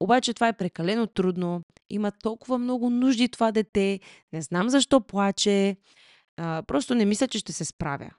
обаче 0.00 0.34
това 0.34 0.48
е 0.48 0.56
прекалено 0.56 1.06
трудно, 1.06 1.62
има 1.90 2.12
толкова 2.12 2.58
много 2.58 2.90
нужди 2.90 3.28
това 3.28 3.52
дете, 3.52 4.00
не 4.32 4.42
знам 4.42 4.68
защо 4.68 5.00
плаче, 5.00 5.76
просто 6.66 6.94
не 6.94 7.04
мисля, 7.04 7.28
че 7.28 7.38
ще 7.38 7.52
се 7.52 7.64
справя. 7.64 8.10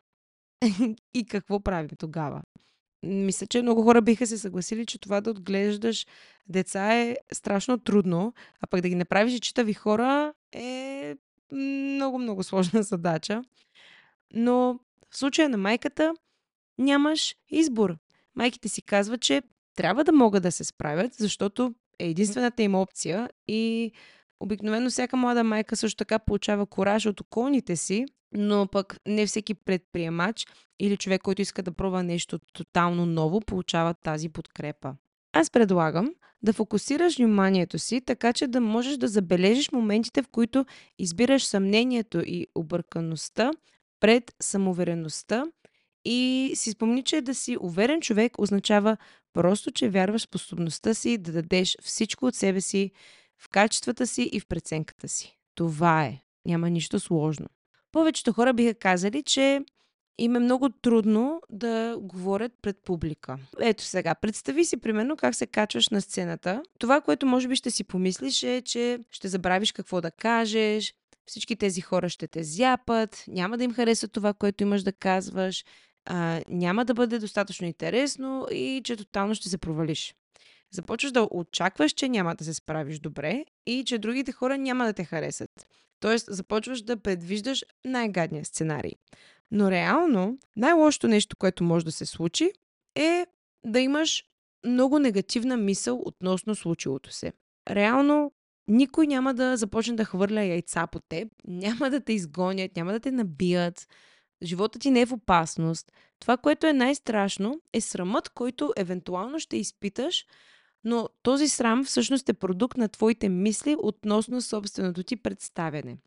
и 1.14 1.26
какво 1.26 1.60
правим 1.60 1.90
тогава? 1.98 2.42
Мисля, 3.04 3.48
че 3.48 3.62
много 3.62 3.84
хора 3.84 4.02
биха 4.02 4.28
се 4.28 4.38
съгласили, 4.38 4.86
че 4.86 5.00
това 5.00 5.22
да 5.22 5.30
отглеждаш 5.30 6.08
деца 6.50 6.94
е 6.94 7.18
страшно 7.34 7.78
трудно, 7.78 8.34
а 8.62 8.68
пък 8.68 8.82
да 8.82 8.90
ги 8.90 8.96
направиш 8.96 9.40
читави 9.40 9.74
хора 9.74 10.34
е 10.52 11.16
много-много 11.52 12.44
сложна 12.44 12.84
задача. 12.84 13.44
Но 14.34 14.80
в 15.10 15.18
случая 15.18 15.50
на 15.50 15.58
майката 15.58 16.14
нямаш 16.78 17.36
избор. 17.50 17.98
Майките 18.36 18.70
си 18.70 18.82
казват, 18.82 19.22
че 19.22 19.42
трябва 19.76 20.04
да 20.04 20.12
могат 20.12 20.44
да 20.44 20.52
се 20.52 20.64
справят, 20.64 21.14
защото 21.14 21.74
е 22.00 22.10
единствената 22.10 22.64
им 22.64 22.76
опция 22.76 23.30
и 23.48 23.92
обикновено 24.42 24.90
всяка 24.90 25.18
млада 25.18 25.44
майка 25.44 25.76
също 25.76 25.98
така 25.98 26.20
получава 26.20 26.66
кораж 26.66 27.06
от 27.06 27.22
околните 27.22 27.76
си, 27.76 28.06
но 28.34 28.68
пък 28.68 28.98
не 29.08 29.26
всеки 29.26 29.54
предприемач 29.54 30.48
или 30.80 30.98
човек, 30.98 31.22
който 31.22 31.42
иска 31.42 31.64
да 31.64 31.72
пробва 31.72 32.04
нещо 32.04 32.40
тотално 32.54 33.06
ново, 33.06 33.42
получава 33.42 33.94
тази 33.94 34.30
подкрепа. 34.30 34.96
Аз 35.34 35.50
предлагам 35.50 36.14
да 36.44 36.54
фокусираш 36.54 37.18
вниманието 37.18 37.80
си, 37.80 38.02
така 38.02 38.34
че 38.34 38.48
да 38.48 38.62
можеш 38.62 38.98
да 38.98 39.08
забележиш 39.08 39.72
моментите, 39.72 40.22
в 40.22 40.28
които 40.28 40.66
избираш 41.00 41.44
съмнението 41.44 42.22
и 42.26 42.48
объркаността 42.56 43.52
пред 44.00 44.36
самоувереността 44.42 45.44
и 46.06 46.52
си 46.56 46.72
спомни, 46.72 47.04
че 47.04 47.22
да 47.22 47.36
си 47.36 47.58
уверен 47.62 48.02
човек 48.02 48.40
означава 48.40 48.98
просто, 49.34 49.72
че 49.72 49.90
вярваш 49.90 50.22
в 50.22 50.24
способността 50.24 50.94
си 50.94 51.18
да 51.18 51.32
дадеш 51.32 51.78
всичко 51.82 52.26
от 52.26 52.36
себе 52.36 52.62
си, 52.62 52.92
в 53.42 53.50
качествата 53.50 54.08
си 54.08 54.30
и 54.32 54.40
в 54.40 54.48
преценката 54.48 55.08
си. 55.08 55.38
Това 55.56 56.06
е. 56.06 56.22
Няма 56.46 56.70
нищо 56.70 57.00
сложно. 57.00 57.48
Повечето 57.92 58.34
хора 58.34 58.54
биха 58.54 58.74
казали, 58.74 59.24
че 59.24 59.62
им 60.18 60.36
е 60.36 60.40
много 60.40 60.70
трудно 60.70 61.42
да 61.50 61.98
говорят 62.00 62.52
пред 62.62 62.78
публика. 62.78 63.38
Ето 63.60 63.84
сега, 63.84 64.16
представи 64.16 64.66
си 64.66 64.78
примерно 64.78 65.18
как 65.18 65.36
се 65.36 65.48
качваш 65.48 65.90
на 65.90 66.02
сцената. 66.02 66.64
Това, 66.80 67.02
което 67.02 67.26
може 67.26 67.48
би 67.48 67.56
ще 67.56 67.72
си 67.72 67.84
помислиш 67.84 68.44
е, 68.44 68.62
че 68.66 69.00
ще 69.12 69.28
забравиш 69.28 69.72
какво 69.72 70.02
да 70.02 70.12
кажеш, 70.12 70.94
всички 71.26 71.56
тези 71.56 71.82
хора 71.82 72.10
ще 72.10 72.28
те 72.28 72.44
зяпат, 72.44 73.24
няма 73.28 73.58
да 73.58 73.64
им 73.64 73.74
хареса 73.74 74.08
това, 74.08 74.34
което 74.34 74.64
имаш 74.64 74.84
да 74.84 74.94
казваш, 74.94 75.66
а, 76.06 76.42
няма 76.50 76.86
да 76.86 76.94
бъде 76.94 77.20
достатъчно 77.20 77.68
интересно 77.68 78.48
и 78.52 78.82
че 78.84 78.96
тотално 78.96 79.36
ще 79.36 79.50
се 79.50 79.58
провалиш. 79.58 80.16
Започваш 80.74 81.12
да 81.12 81.28
очакваш, 81.32 81.92
че 81.92 82.10
няма 82.10 82.36
да 82.36 82.44
се 82.44 82.54
справиш 82.54 83.00
добре 83.00 83.46
и 83.66 83.84
че 83.86 83.98
другите 83.98 84.32
хора 84.32 84.58
няма 84.58 84.86
да 84.86 84.94
те 84.94 85.04
харесат. 85.04 85.68
Тоест, 86.00 86.26
започваш 86.30 86.82
да 86.82 86.98
предвиждаш 86.98 87.66
най-гадния 87.86 88.46
сценарий. 88.46 88.92
Но 89.52 89.72
реално, 89.72 90.38
най-лошото 90.56 91.08
нещо, 91.08 91.36
което 91.38 91.64
може 91.64 91.86
да 91.86 91.92
се 91.92 92.06
случи, 92.06 92.52
е 92.96 93.26
да 93.66 93.80
имаш 93.80 94.24
много 94.66 95.00
негативна 95.00 95.58
мисъл 95.58 96.02
относно 96.06 96.56
случилото 96.56 97.12
се. 97.12 97.34
Реално, 97.70 98.32
никой 98.68 99.08
няма 99.08 99.34
да 99.34 99.58
започне 99.58 99.96
да 99.96 100.06
хвърля 100.06 100.44
яйца 100.44 100.88
по 100.88 101.00
теб, 101.00 101.28
няма 101.48 101.90
да 101.90 102.02
те 102.02 102.14
изгонят, 102.14 102.76
няма 102.76 102.92
да 102.92 103.00
те 103.00 103.12
набият, 103.12 103.88
живота 104.44 104.80
ти 104.80 104.92
не 104.92 105.02
е 105.02 105.06
в 105.06 105.14
опасност. 105.14 105.92
Това, 106.20 106.38
което 106.38 106.68
е 106.68 106.74
най-страшно, 106.74 107.62
е 107.74 107.82
срамът, 107.82 108.30
който 108.30 108.74
евентуално 108.78 109.40
ще 109.40 109.58
изпиташ, 109.58 110.26
но 110.84 111.10
този 111.22 111.48
срам 111.48 111.86
всъщност 111.86 112.30
е 112.30 112.34
продукт 112.34 112.78
на 112.78 112.90
твоите 112.90 113.30
мисли 113.30 113.76
относно 113.80 114.42
собственото 114.42 115.04
ти 115.04 115.16
представяне. 115.16 115.98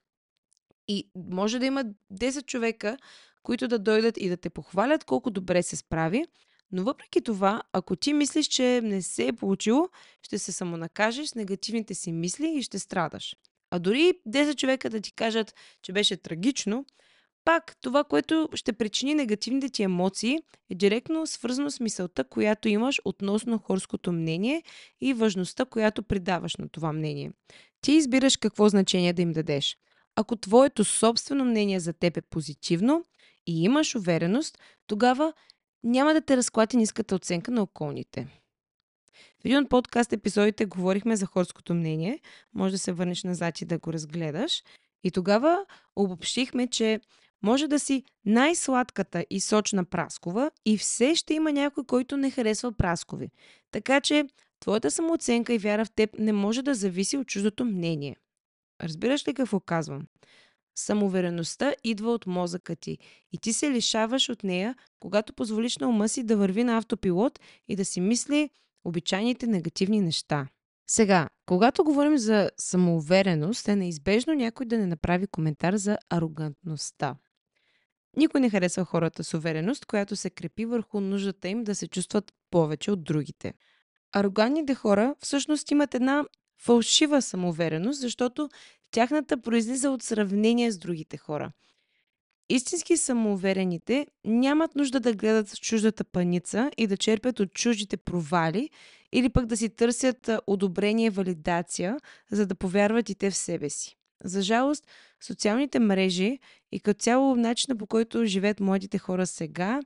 И 0.88 1.10
може 1.16 1.58
да 1.58 1.66
има 1.66 1.84
10 2.12 2.46
човека, 2.46 2.96
които 3.42 3.68
да 3.68 3.78
дойдат 3.78 4.16
и 4.18 4.28
да 4.28 4.36
те 4.36 4.50
похвалят 4.50 5.04
колко 5.04 5.30
добре 5.30 5.62
се 5.62 5.76
справи, 5.76 6.26
но 6.72 6.84
въпреки 6.84 7.20
това, 7.20 7.62
ако 7.72 7.96
ти 7.96 8.12
мислиш, 8.12 8.46
че 8.46 8.80
не 8.84 9.02
се 9.02 9.26
е 9.26 9.32
получило, 9.32 9.88
ще 10.22 10.38
се 10.38 10.52
самонакажеш 10.52 11.28
с 11.28 11.34
негативните 11.34 11.94
си 11.94 12.12
мисли 12.12 12.54
и 12.58 12.62
ще 12.62 12.78
страдаш. 12.78 13.36
А 13.70 13.78
дори 13.78 14.12
10 14.28 14.56
човека 14.56 14.90
да 14.90 15.00
ти 15.00 15.12
кажат, 15.12 15.54
че 15.82 15.92
беше 15.92 16.16
трагично, 16.16 16.86
пак 17.44 17.76
това, 17.80 18.04
което 18.04 18.48
ще 18.54 18.72
причини 18.72 19.14
негативните 19.14 19.68
ти 19.68 19.82
емоции, 19.82 20.38
е 20.70 20.74
директно 20.74 21.26
свързано 21.26 21.70
с 21.70 21.80
мисълта, 21.80 22.24
която 22.24 22.68
имаш 22.68 23.00
относно 23.04 23.58
хорското 23.58 24.12
мнение 24.12 24.62
и 25.00 25.14
важността, 25.14 25.64
която 25.64 26.02
придаваш 26.02 26.56
на 26.56 26.68
това 26.68 26.92
мнение. 26.92 27.32
Ти 27.80 27.92
избираш 27.92 28.36
какво 28.36 28.68
значение 28.68 29.12
да 29.12 29.22
им 29.22 29.32
дадеш. 29.32 29.76
Ако 30.16 30.36
твоето 30.36 30.84
собствено 30.84 31.44
мнение 31.44 31.80
за 31.80 31.92
теб 31.92 32.16
е 32.16 32.22
позитивно 32.22 33.04
и 33.46 33.62
имаш 33.62 33.94
увереност, 33.94 34.58
тогава 34.86 35.32
няма 35.84 36.14
да 36.14 36.20
те 36.20 36.36
разклати 36.36 36.76
ниската 36.76 37.14
оценка 37.14 37.50
на 37.50 37.62
околните. 37.62 38.26
В 39.42 39.44
един 39.44 39.58
от 39.58 39.68
подкаст 39.68 40.12
епизодите 40.12 40.64
говорихме 40.64 41.16
за 41.16 41.26
хорското 41.26 41.74
мнение. 41.74 42.20
Може 42.54 42.72
да 42.72 42.78
се 42.78 42.92
върнеш 42.92 43.24
назад 43.24 43.60
и 43.60 43.64
да 43.64 43.78
го 43.78 43.92
разгледаш. 43.92 44.62
И 45.04 45.10
тогава 45.10 45.66
обобщихме, 45.96 46.66
че 46.66 47.00
може 47.44 47.68
да 47.68 47.78
си 47.78 48.04
най-сладката 48.24 49.24
и 49.30 49.40
сочна 49.40 49.84
праскова 49.84 50.50
и 50.64 50.78
все 50.78 51.14
ще 51.14 51.34
има 51.34 51.52
някой, 51.52 51.84
който 51.84 52.16
не 52.16 52.30
харесва 52.30 52.72
праскови. 52.72 53.30
Така 53.70 54.00
че 54.00 54.24
твоята 54.60 54.90
самооценка 54.90 55.54
и 55.54 55.58
вяра 55.58 55.84
в 55.84 55.90
теб 55.90 56.10
не 56.18 56.32
може 56.32 56.62
да 56.62 56.74
зависи 56.74 57.16
от 57.16 57.26
чуждото 57.26 57.64
мнение. 57.64 58.16
Разбираш 58.82 59.28
ли 59.28 59.34
какво 59.34 59.60
казвам? 59.60 60.02
Самоувереността 60.78 61.74
идва 61.84 62.10
от 62.10 62.26
мозъка 62.26 62.76
ти 62.76 62.98
и 63.32 63.38
ти 63.38 63.52
се 63.52 63.70
лишаваш 63.70 64.28
от 64.28 64.44
нея, 64.44 64.74
когато 65.00 65.32
позволиш 65.32 65.78
на 65.78 65.88
ума 65.88 66.08
си 66.08 66.22
да 66.22 66.36
върви 66.36 66.64
на 66.64 66.76
автопилот 66.76 67.40
и 67.68 67.76
да 67.76 67.84
си 67.84 68.00
мисли 68.00 68.50
обичайните 68.84 69.46
негативни 69.46 70.00
неща. 70.00 70.48
Сега, 70.90 71.28
когато 71.46 71.84
говорим 71.84 72.18
за 72.18 72.50
самоувереност, 72.58 73.68
е 73.68 73.76
неизбежно 73.76 74.34
някой 74.34 74.66
да 74.66 74.78
не 74.78 74.86
направи 74.86 75.26
коментар 75.26 75.76
за 75.76 75.98
арогантността. 76.10 77.16
Никой 78.16 78.40
не 78.40 78.50
харесва 78.50 78.84
хората 78.84 79.24
с 79.24 79.34
увереност, 79.34 79.86
която 79.86 80.16
се 80.16 80.30
крепи 80.30 80.64
върху 80.64 81.00
нуждата 81.00 81.48
им 81.48 81.64
да 81.64 81.74
се 81.74 81.88
чувстват 81.88 82.32
повече 82.50 82.90
от 82.90 83.04
другите. 83.04 83.54
Арогантните 84.12 84.74
хора 84.74 85.14
всъщност 85.20 85.70
имат 85.70 85.94
една 85.94 86.24
фалшива 86.62 87.22
самоувереност, 87.22 88.00
защото 88.00 88.48
тяхната 88.90 89.42
произлиза 89.42 89.90
от 89.90 90.02
сравнение 90.02 90.70
с 90.70 90.78
другите 90.78 91.16
хора. 91.16 91.52
Истински 92.48 92.96
самоуверените 92.96 94.06
нямат 94.24 94.74
нужда 94.74 95.00
да 95.00 95.14
гледат 95.14 95.48
с 95.48 95.58
чуждата 95.58 96.04
паница 96.04 96.70
и 96.76 96.86
да 96.86 96.96
черпят 96.96 97.40
от 97.40 97.52
чуждите 97.52 97.96
провали 97.96 98.70
или 99.12 99.28
пък 99.28 99.46
да 99.46 99.56
си 99.56 99.68
търсят 99.68 100.30
одобрение 100.46 101.06
и 101.06 101.10
валидация, 101.10 101.96
за 102.30 102.46
да 102.46 102.54
повярват 102.54 103.08
и 103.08 103.14
те 103.14 103.30
в 103.30 103.36
себе 103.36 103.70
си. 103.70 103.96
За 104.24 104.42
жалост, 104.42 104.86
социалните 105.22 105.78
мрежи 105.78 106.38
и 106.72 106.80
като 106.80 107.00
цяло 107.00 107.36
начина 107.36 107.76
по 107.76 107.86
който 107.86 108.24
живеят 108.24 108.60
младите 108.60 108.98
хора 108.98 109.26
сега 109.26 109.80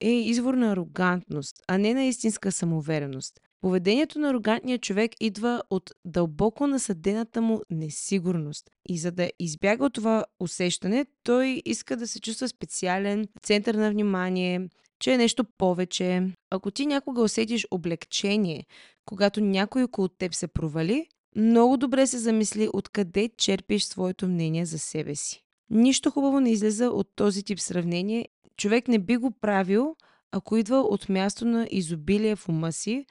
е 0.00 0.10
извор 0.10 0.54
на 0.54 0.72
арогантност, 0.72 1.62
а 1.68 1.78
не 1.78 1.94
на 1.94 2.04
истинска 2.04 2.52
самоувереност. 2.52 3.40
Поведението 3.60 4.18
на 4.18 4.28
арогантния 4.28 4.78
човек 4.78 5.12
идва 5.20 5.62
от 5.70 5.90
дълбоко 6.04 6.66
насъдената 6.66 7.40
му 7.40 7.60
несигурност. 7.70 8.70
И 8.88 8.98
за 8.98 9.12
да 9.12 9.30
избяга 9.38 9.84
от 9.84 9.92
това 9.92 10.24
усещане, 10.40 11.06
той 11.22 11.62
иска 11.64 11.96
да 11.96 12.06
се 12.06 12.20
чувства 12.20 12.48
специален, 12.48 13.28
център 13.42 13.74
на 13.74 13.90
внимание, 13.90 14.68
че 14.98 15.12
е 15.12 15.18
нещо 15.18 15.44
повече. 15.58 16.22
Ако 16.50 16.70
ти 16.70 16.86
някога 16.86 17.22
усетиш 17.22 17.66
облегчение, 17.70 18.64
когато 19.04 19.40
някой 19.40 19.82
около 19.82 20.08
теб 20.08 20.34
се 20.34 20.46
провали, 20.46 21.06
много 21.36 21.76
добре 21.76 22.06
се 22.06 22.18
замисли 22.18 22.68
откъде 22.72 23.30
черпиш 23.36 23.84
своето 23.84 24.28
мнение 24.28 24.66
за 24.66 24.78
себе 24.78 25.14
си. 25.14 25.44
Нищо 25.70 26.10
хубаво 26.10 26.40
не 26.40 26.50
излиза 26.50 26.90
от 26.90 27.08
този 27.16 27.42
тип 27.42 27.60
сравнение. 27.60 28.28
Човек 28.56 28.88
не 28.88 28.98
би 28.98 29.16
го 29.16 29.30
правил, 29.30 29.96
ако 30.32 30.56
идва 30.56 30.76
от 30.76 31.08
място 31.08 31.44
на 31.44 31.68
изобилие 31.70 32.36
в 32.36 32.48
ума 32.48 32.72
си, 32.72 33.06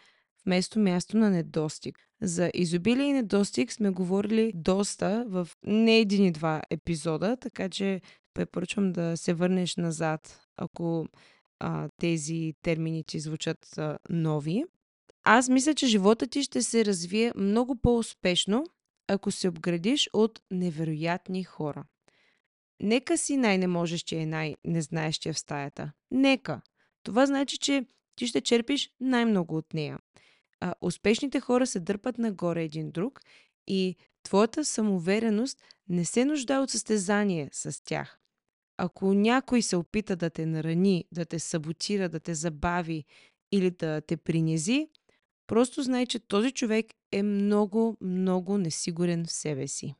вместо 0.45 0.79
място 0.79 1.17
на 1.17 1.29
недостиг. 1.29 1.99
За 2.21 2.51
изобилие 2.53 3.05
и 3.05 3.13
недостиг 3.13 3.71
сме 3.71 3.89
говорили 3.89 4.51
доста 4.55 5.25
в 5.27 5.47
не 5.65 5.99
един 5.99 6.25
и 6.25 6.31
два 6.31 6.61
епизода, 6.69 7.37
така 7.37 7.69
че 7.69 8.01
препоръчвам 8.33 8.91
да 8.91 9.17
се 9.17 9.33
върнеш 9.33 9.75
назад, 9.75 10.39
ако 10.57 11.07
а, 11.59 11.89
тези 11.97 12.53
термини 12.61 13.03
ти 13.03 13.19
звучат 13.19 13.77
а, 13.77 13.97
нови. 14.09 14.63
Аз 15.23 15.49
мисля, 15.49 15.73
че 15.73 15.87
живота 15.87 16.27
ти 16.27 16.43
ще 16.43 16.61
се 16.61 16.85
развие 16.85 17.31
много 17.35 17.75
по-успешно, 17.75 18.65
ако 19.07 19.31
се 19.31 19.47
обградиш 19.47 20.09
от 20.13 20.41
невероятни 20.51 21.43
хора. 21.43 21.83
Нека 22.79 23.17
си 23.17 23.37
най-неможещия 23.37 24.21
и 24.21 24.25
най-незнаещия 24.25 25.33
в 25.33 25.39
стаята. 25.39 25.91
Нека. 26.11 26.61
Това 27.03 27.25
значи, 27.25 27.57
че 27.57 27.85
ти 28.15 28.27
ще 28.27 28.41
черпиш 28.41 28.89
най-много 28.99 29.57
от 29.57 29.73
нея. 29.73 29.99
А, 30.59 30.73
успешните 30.81 31.39
хора 31.39 31.67
се 31.67 31.79
дърпат 31.79 32.17
нагоре 32.17 32.63
един 32.63 32.91
друг 32.91 33.19
и 33.67 33.95
твоята 34.23 34.65
самоувереност 34.65 35.61
не 35.89 36.05
се 36.05 36.25
нуждае 36.25 36.59
от 36.59 36.69
състезание 36.69 37.49
с 37.51 37.83
тях. 37.83 38.19
Ако 38.77 39.13
някой 39.13 39.61
се 39.61 39.75
опита 39.75 40.15
да 40.15 40.29
те 40.29 40.45
нарани, 40.45 41.05
да 41.11 41.25
те 41.25 41.39
саботира, 41.39 42.09
да 42.09 42.19
те 42.19 42.35
забави 42.35 43.05
или 43.51 43.71
да 43.71 44.01
те 44.01 44.17
принизи, 44.17 44.87
просто 45.53 45.83
знай, 45.83 46.05
че 46.05 46.19
този 46.19 46.51
човек 46.51 46.85
е 47.11 47.23
много, 47.23 47.97
много 48.01 48.57
несигурен 48.57 49.25
в 49.25 49.31
себе 49.31 49.67
си. 49.67 49.95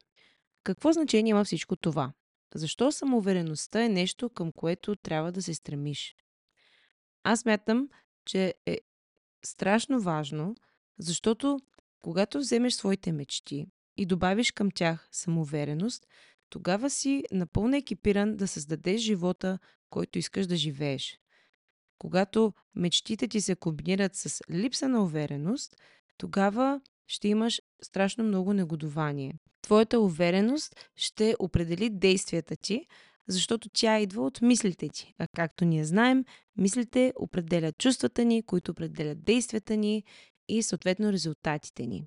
Какво 0.64 0.92
значение 0.92 1.30
има 1.30 1.44
всичко 1.44 1.76
това? 1.76 2.14
Защо 2.56 2.92
самоувереността 2.92 3.84
е 3.84 3.90
нещо, 3.90 4.30
към 4.30 4.52
което 4.52 4.96
трябва 4.96 5.32
да 5.32 5.42
се 5.42 5.54
стремиш? 5.54 6.16
Аз 7.24 7.46
мятам, 7.46 7.90
че 8.26 8.54
е 8.66 8.78
страшно 9.46 10.02
важно, 10.02 10.56
защото 11.00 11.60
когато 12.02 12.40
вземеш 12.40 12.74
своите 12.74 13.12
мечти 13.12 13.68
и 13.98 14.06
добавиш 14.06 14.52
към 14.52 14.72
тях 14.72 15.10
самоувереност, 15.12 16.08
тогава 16.50 16.90
си 16.90 17.24
напълно 17.32 17.76
екипиран 17.76 18.36
да 18.36 18.48
създадеш 18.48 19.02
живота, 19.02 19.60
който 19.90 20.20
искаш 20.20 20.48
да 20.48 20.56
живееш. 20.56 21.20
Когато 22.04 22.54
мечтите 22.76 23.28
ти 23.28 23.42
се 23.42 23.56
комбинират 23.56 24.16
с 24.16 24.42
липса 24.52 24.90
на 24.90 25.04
увереност, 25.04 25.76
тогава 26.18 26.82
ще 27.08 27.28
имаш 27.28 27.62
страшно 27.84 28.24
много 28.24 28.54
негодование. 28.54 29.40
Твоята 29.62 30.00
увереност 30.00 30.90
ще 30.96 31.36
определи 31.40 31.90
действията 31.90 32.56
ти, 32.56 32.88
защото 33.28 33.70
тя 33.74 34.00
идва 34.00 34.26
от 34.26 34.42
мислите 34.42 34.90
ти. 34.90 35.14
А 35.18 35.28
както 35.36 35.66
ние 35.66 35.86
знаем, 35.86 36.26
мислите 36.58 37.14
определят 37.16 37.78
чувствата 37.78 38.26
ни, 38.26 38.44
които 38.44 38.72
определят 38.72 39.24
действията 39.24 39.78
ни 39.78 40.04
и 40.48 40.64
съответно 40.64 41.12
резултатите 41.12 41.86
ни. 41.86 42.04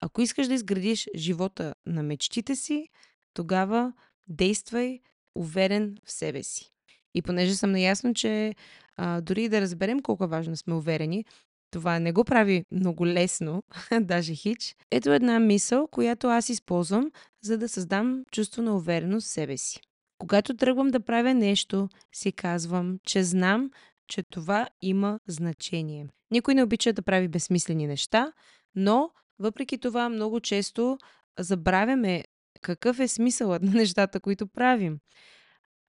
Ако 0.00 0.22
искаш 0.22 0.46
да 0.46 0.54
изградиш 0.54 1.08
живота 1.16 1.74
на 1.86 2.02
мечтите 2.02 2.56
си, 2.56 2.88
тогава 3.34 3.92
действай 4.28 5.00
уверен 5.34 5.96
в 6.04 6.12
себе 6.12 6.42
си. 6.42 6.70
И 7.14 7.22
понеже 7.22 7.54
съм 7.54 7.72
наясно, 7.72 8.14
че 8.14 8.54
а, 8.96 9.20
дори 9.20 9.48
да 9.48 9.60
разберем 9.60 10.00
колко 10.00 10.26
важно 10.26 10.56
сме 10.56 10.74
уверени, 10.74 11.24
това 11.70 11.98
не 11.98 12.12
го 12.12 12.24
прави 12.24 12.64
много 12.72 13.06
лесно, 13.06 13.62
даже 14.00 14.34
хич. 14.34 14.76
Ето 14.90 15.12
една 15.12 15.38
мисъл, 15.40 15.86
която 15.86 16.26
аз 16.26 16.48
използвам, 16.48 17.10
за 17.42 17.58
да 17.58 17.68
създам 17.68 18.24
чувство 18.32 18.62
на 18.62 18.76
увереност 18.76 19.26
в 19.26 19.30
себе 19.30 19.56
си. 19.56 19.80
Когато 20.18 20.56
тръгвам 20.56 20.88
да 20.88 21.00
правя 21.00 21.34
нещо, 21.34 21.88
си 22.14 22.32
казвам, 22.32 22.98
че 23.06 23.24
знам, 23.24 23.70
че 24.08 24.22
това 24.22 24.68
има 24.82 25.20
значение. 25.28 26.06
Никой 26.30 26.54
не 26.54 26.62
обича 26.62 26.92
да 26.92 27.02
прави 27.02 27.28
безсмислени 27.28 27.86
неща, 27.86 28.32
но 28.74 29.10
въпреки 29.38 29.78
това 29.78 30.08
много 30.08 30.40
често 30.40 30.98
забравяме 31.38 32.24
какъв 32.60 33.00
е 33.00 33.08
смисълът 33.08 33.62
на 33.62 33.70
нещата, 33.70 34.20
които 34.20 34.46
правим. 34.46 34.98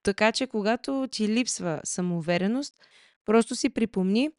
Така 0.03 0.33
че, 0.33 0.47
когато 0.47 1.09
ти 1.11 1.29
липсва 1.29 1.81
самоувереност, 1.85 2.75
просто 3.25 3.57
си 3.57 3.71
припомни 3.71 4.31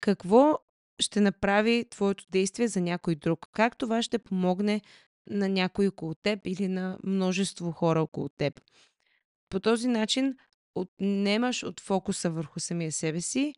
какво 0.00 0.58
ще 1.00 1.20
направи 1.20 1.84
твоето 1.90 2.24
действие 2.30 2.68
за 2.68 2.80
някой 2.80 3.14
друг. 3.14 3.46
Как 3.52 3.78
това 3.78 4.02
ще 4.02 4.18
помогне 4.18 4.80
на 5.30 5.48
някой 5.48 5.86
около 5.86 6.14
теб 6.14 6.40
или 6.44 6.68
на 6.68 6.98
множество 7.04 7.72
хора 7.72 8.02
около 8.02 8.28
теб. 8.28 8.60
По 9.48 9.60
този 9.60 9.88
начин 9.88 10.34
отнемаш 10.74 11.62
от 11.62 11.80
фокуса 11.80 12.30
върху 12.30 12.60
самия 12.60 12.92
себе 12.92 13.20
си 13.20 13.54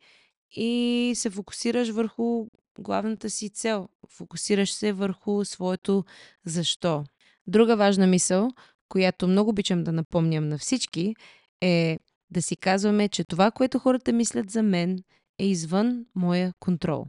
и 0.51 1.11
се 1.15 1.29
фокусираш 1.29 1.89
върху 1.89 2.47
главната 2.79 3.29
си 3.29 3.49
цел. 3.49 3.89
Фокусираш 4.09 4.73
се 4.73 4.93
върху 4.93 5.45
своето 5.45 6.03
защо. 6.45 7.03
Друга 7.47 7.75
важна 7.75 8.07
мисъл, 8.07 8.49
която 8.89 9.27
много 9.27 9.49
обичам 9.49 9.83
да 9.83 9.91
напомням 9.91 10.49
на 10.49 10.57
всички, 10.57 11.15
е 11.61 11.99
да 12.31 12.41
си 12.41 12.55
казваме, 12.55 13.09
че 13.09 13.23
това, 13.23 13.51
което 13.51 13.79
хората 13.79 14.13
мислят 14.13 14.49
за 14.49 14.63
мен, 14.63 14.99
е 15.39 15.45
извън 15.45 16.05
моя 16.15 16.53
контрол. 16.59 17.05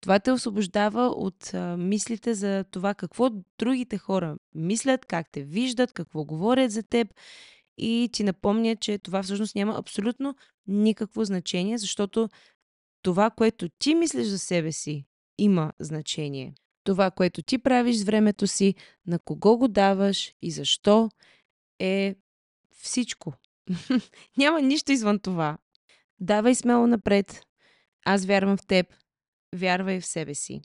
Това 0.00 0.18
те 0.18 0.32
освобождава 0.32 1.06
от 1.06 1.54
а, 1.54 1.76
мислите 1.76 2.34
за 2.34 2.64
това 2.70 2.94
какво 2.94 3.30
другите 3.58 3.98
хора 3.98 4.36
мислят, 4.54 5.06
как 5.06 5.26
те 5.32 5.42
виждат, 5.42 5.92
какво 5.92 6.24
говорят 6.24 6.70
за 6.70 6.82
теб 6.82 7.08
и 7.78 8.08
ти 8.12 8.24
напомня, 8.24 8.76
че 8.76 8.98
това 8.98 9.22
всъщност 9.22 9.54
няма 9.54 9.74
абсолютно 9.78 10.34
никакво 10.66 11.24
значение, 11.24 11.78
защото 11.78 12.28
това, 13.02 13.30
което 13.30 13.68
ти 13.68 13.94
мислиш 13.94 14.26
за 14.26 14.38
себе 14.38 14.72
си, 14.72 15.04
има 15.38 15.72
значение. 15.78 16.54
Това, 16.84 17.10
което 17.10 17.42
ти 17.42 17.58
правиш 17.58 17.96
с 17.96 18.02
времето 18.02 18.46
си, 18.46 18.74
на 19.06 19.18
кого 19.18 19.56
го 19.56 19.68
даваш 19.68 20.34
и 20.42 20.50
защо, 20.50 21.10
е 21.78 22.14
всичко. 22.76 23.32
Няма 24.36 24.62
нищо 24.62 24.92
извън 24.92 25.18
това. 25.18 25.58
Давай 26.20 26.54
смело 26.54 26.86
напред. 26.86 27.42
Аз 28.06 28.24
вярвам 28.24 28.56
в 28.56 28.66
теб. 28.66 28.86
Вярвай 29.54 30.00
в 30.00 30.06
себе 30.06 30.34
си. 30.34 30.60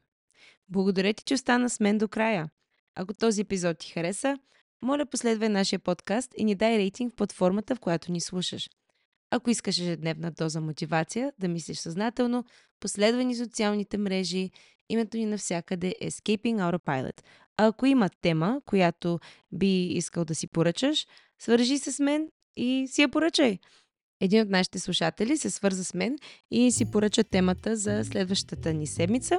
Благодаря 0.70 1.14
ти, 1.14 1.24
че 1.24 1.34
остана 1.34 1.70
с 1.70 1.80
мен 1.80 1.98
до 1.98 2.08
края. 2.08 2.50
Ако 2.96 3.14
този 3.14 3.42
епизод 3.42 3.78
ти 3.78 3.92
хареса, 3.92 4.38
моля 4.82 5.06
последвай 5.06 5.50
нашия 5.50 5.80
подкаст 5.80 6.32
и 6.38 6.44
ни 6.44 6.56
дай 6.56 6.78
рейтинг 6.78 7.14
в 7.14 7.16
платформата, 7.16 7.76
в 7.76 7.80
която 7.80 8.12
ни 8.12 8.22
слушаш. 8.22 8.70
Ако 9.32 9.50
искаш 9.50 9.80
ежедневна 9.80 10.32
доза 10.32 10.62
мотивация 10.62 11.34
да 11.40 11.48
мислиш 11.48 11.78
съзнателно, 11.78 12.46
последвай 12.80 13.26
ни 13.26 13.36
социалните 13.36 13.98
мрежи. 13.98 14.52
Името 14.90 15.18
ни 15.18 15.26
навсякъде 15.26 15.96
е 16.02 16.12
Escaping 16.12 16.56
Autopilot. 16.56 17.22
А 17.58 17.68
ако 17.68 17.86
има 17.86 18.10
тема, 18.22 18.62
която 18.66 19.20
би 19.52 19.84
искал 19.84 20.26
да 20.26 20.36
си 20.36 20.48
поръчаш, 20.48 21.08
свържи 21.40 21.78
се 21.78 21.92
с 21.92 22.00
мен 22.00 22.30
и 22.58 22.88
си 22.88 23.02
я 23.02 23.10
поръчай. 23.10 23.60
Един 24.22 24.42
от 24.42 24.50
нашите 24.50 24.80
слушатели 24.80 25.38
се 25.38 25.50
свърза 25.50 25.86
с 25.86 25.94
мен 25.94 26.18
и 26.52 26.72
си 26.72 26.92
поръча 26.92 27.24
темата 27.24 27.76
за 27.76 28.04
следващата 28.06 28.74
ни 28.74 28.88
седмица, 28.88 29.38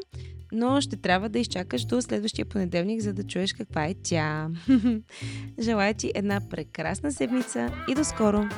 но 0.52 0.81
ще 0.81 0.96
трябва 0.96 1.29
да 1.29 1.38
изчакаш 1.38 1.85
до 1.85 2.02
следващия 2.02 2.46
понеделник, 2.46 3.00
за 3.00 3.12
да 3.12 3.24
чуеш 3.24 3.52
каква 3.52 3.85
е 3.85 3.94
тя. 4.02 4.50
Желая 5.61 5.94
ти 5.94 6.12
една 6.14 6.40
прекрасна 6.50 7.12
седмица 7.12 7.72
и 7.90 7.94
до 7.94 8.05
скоро! 8.05 8.48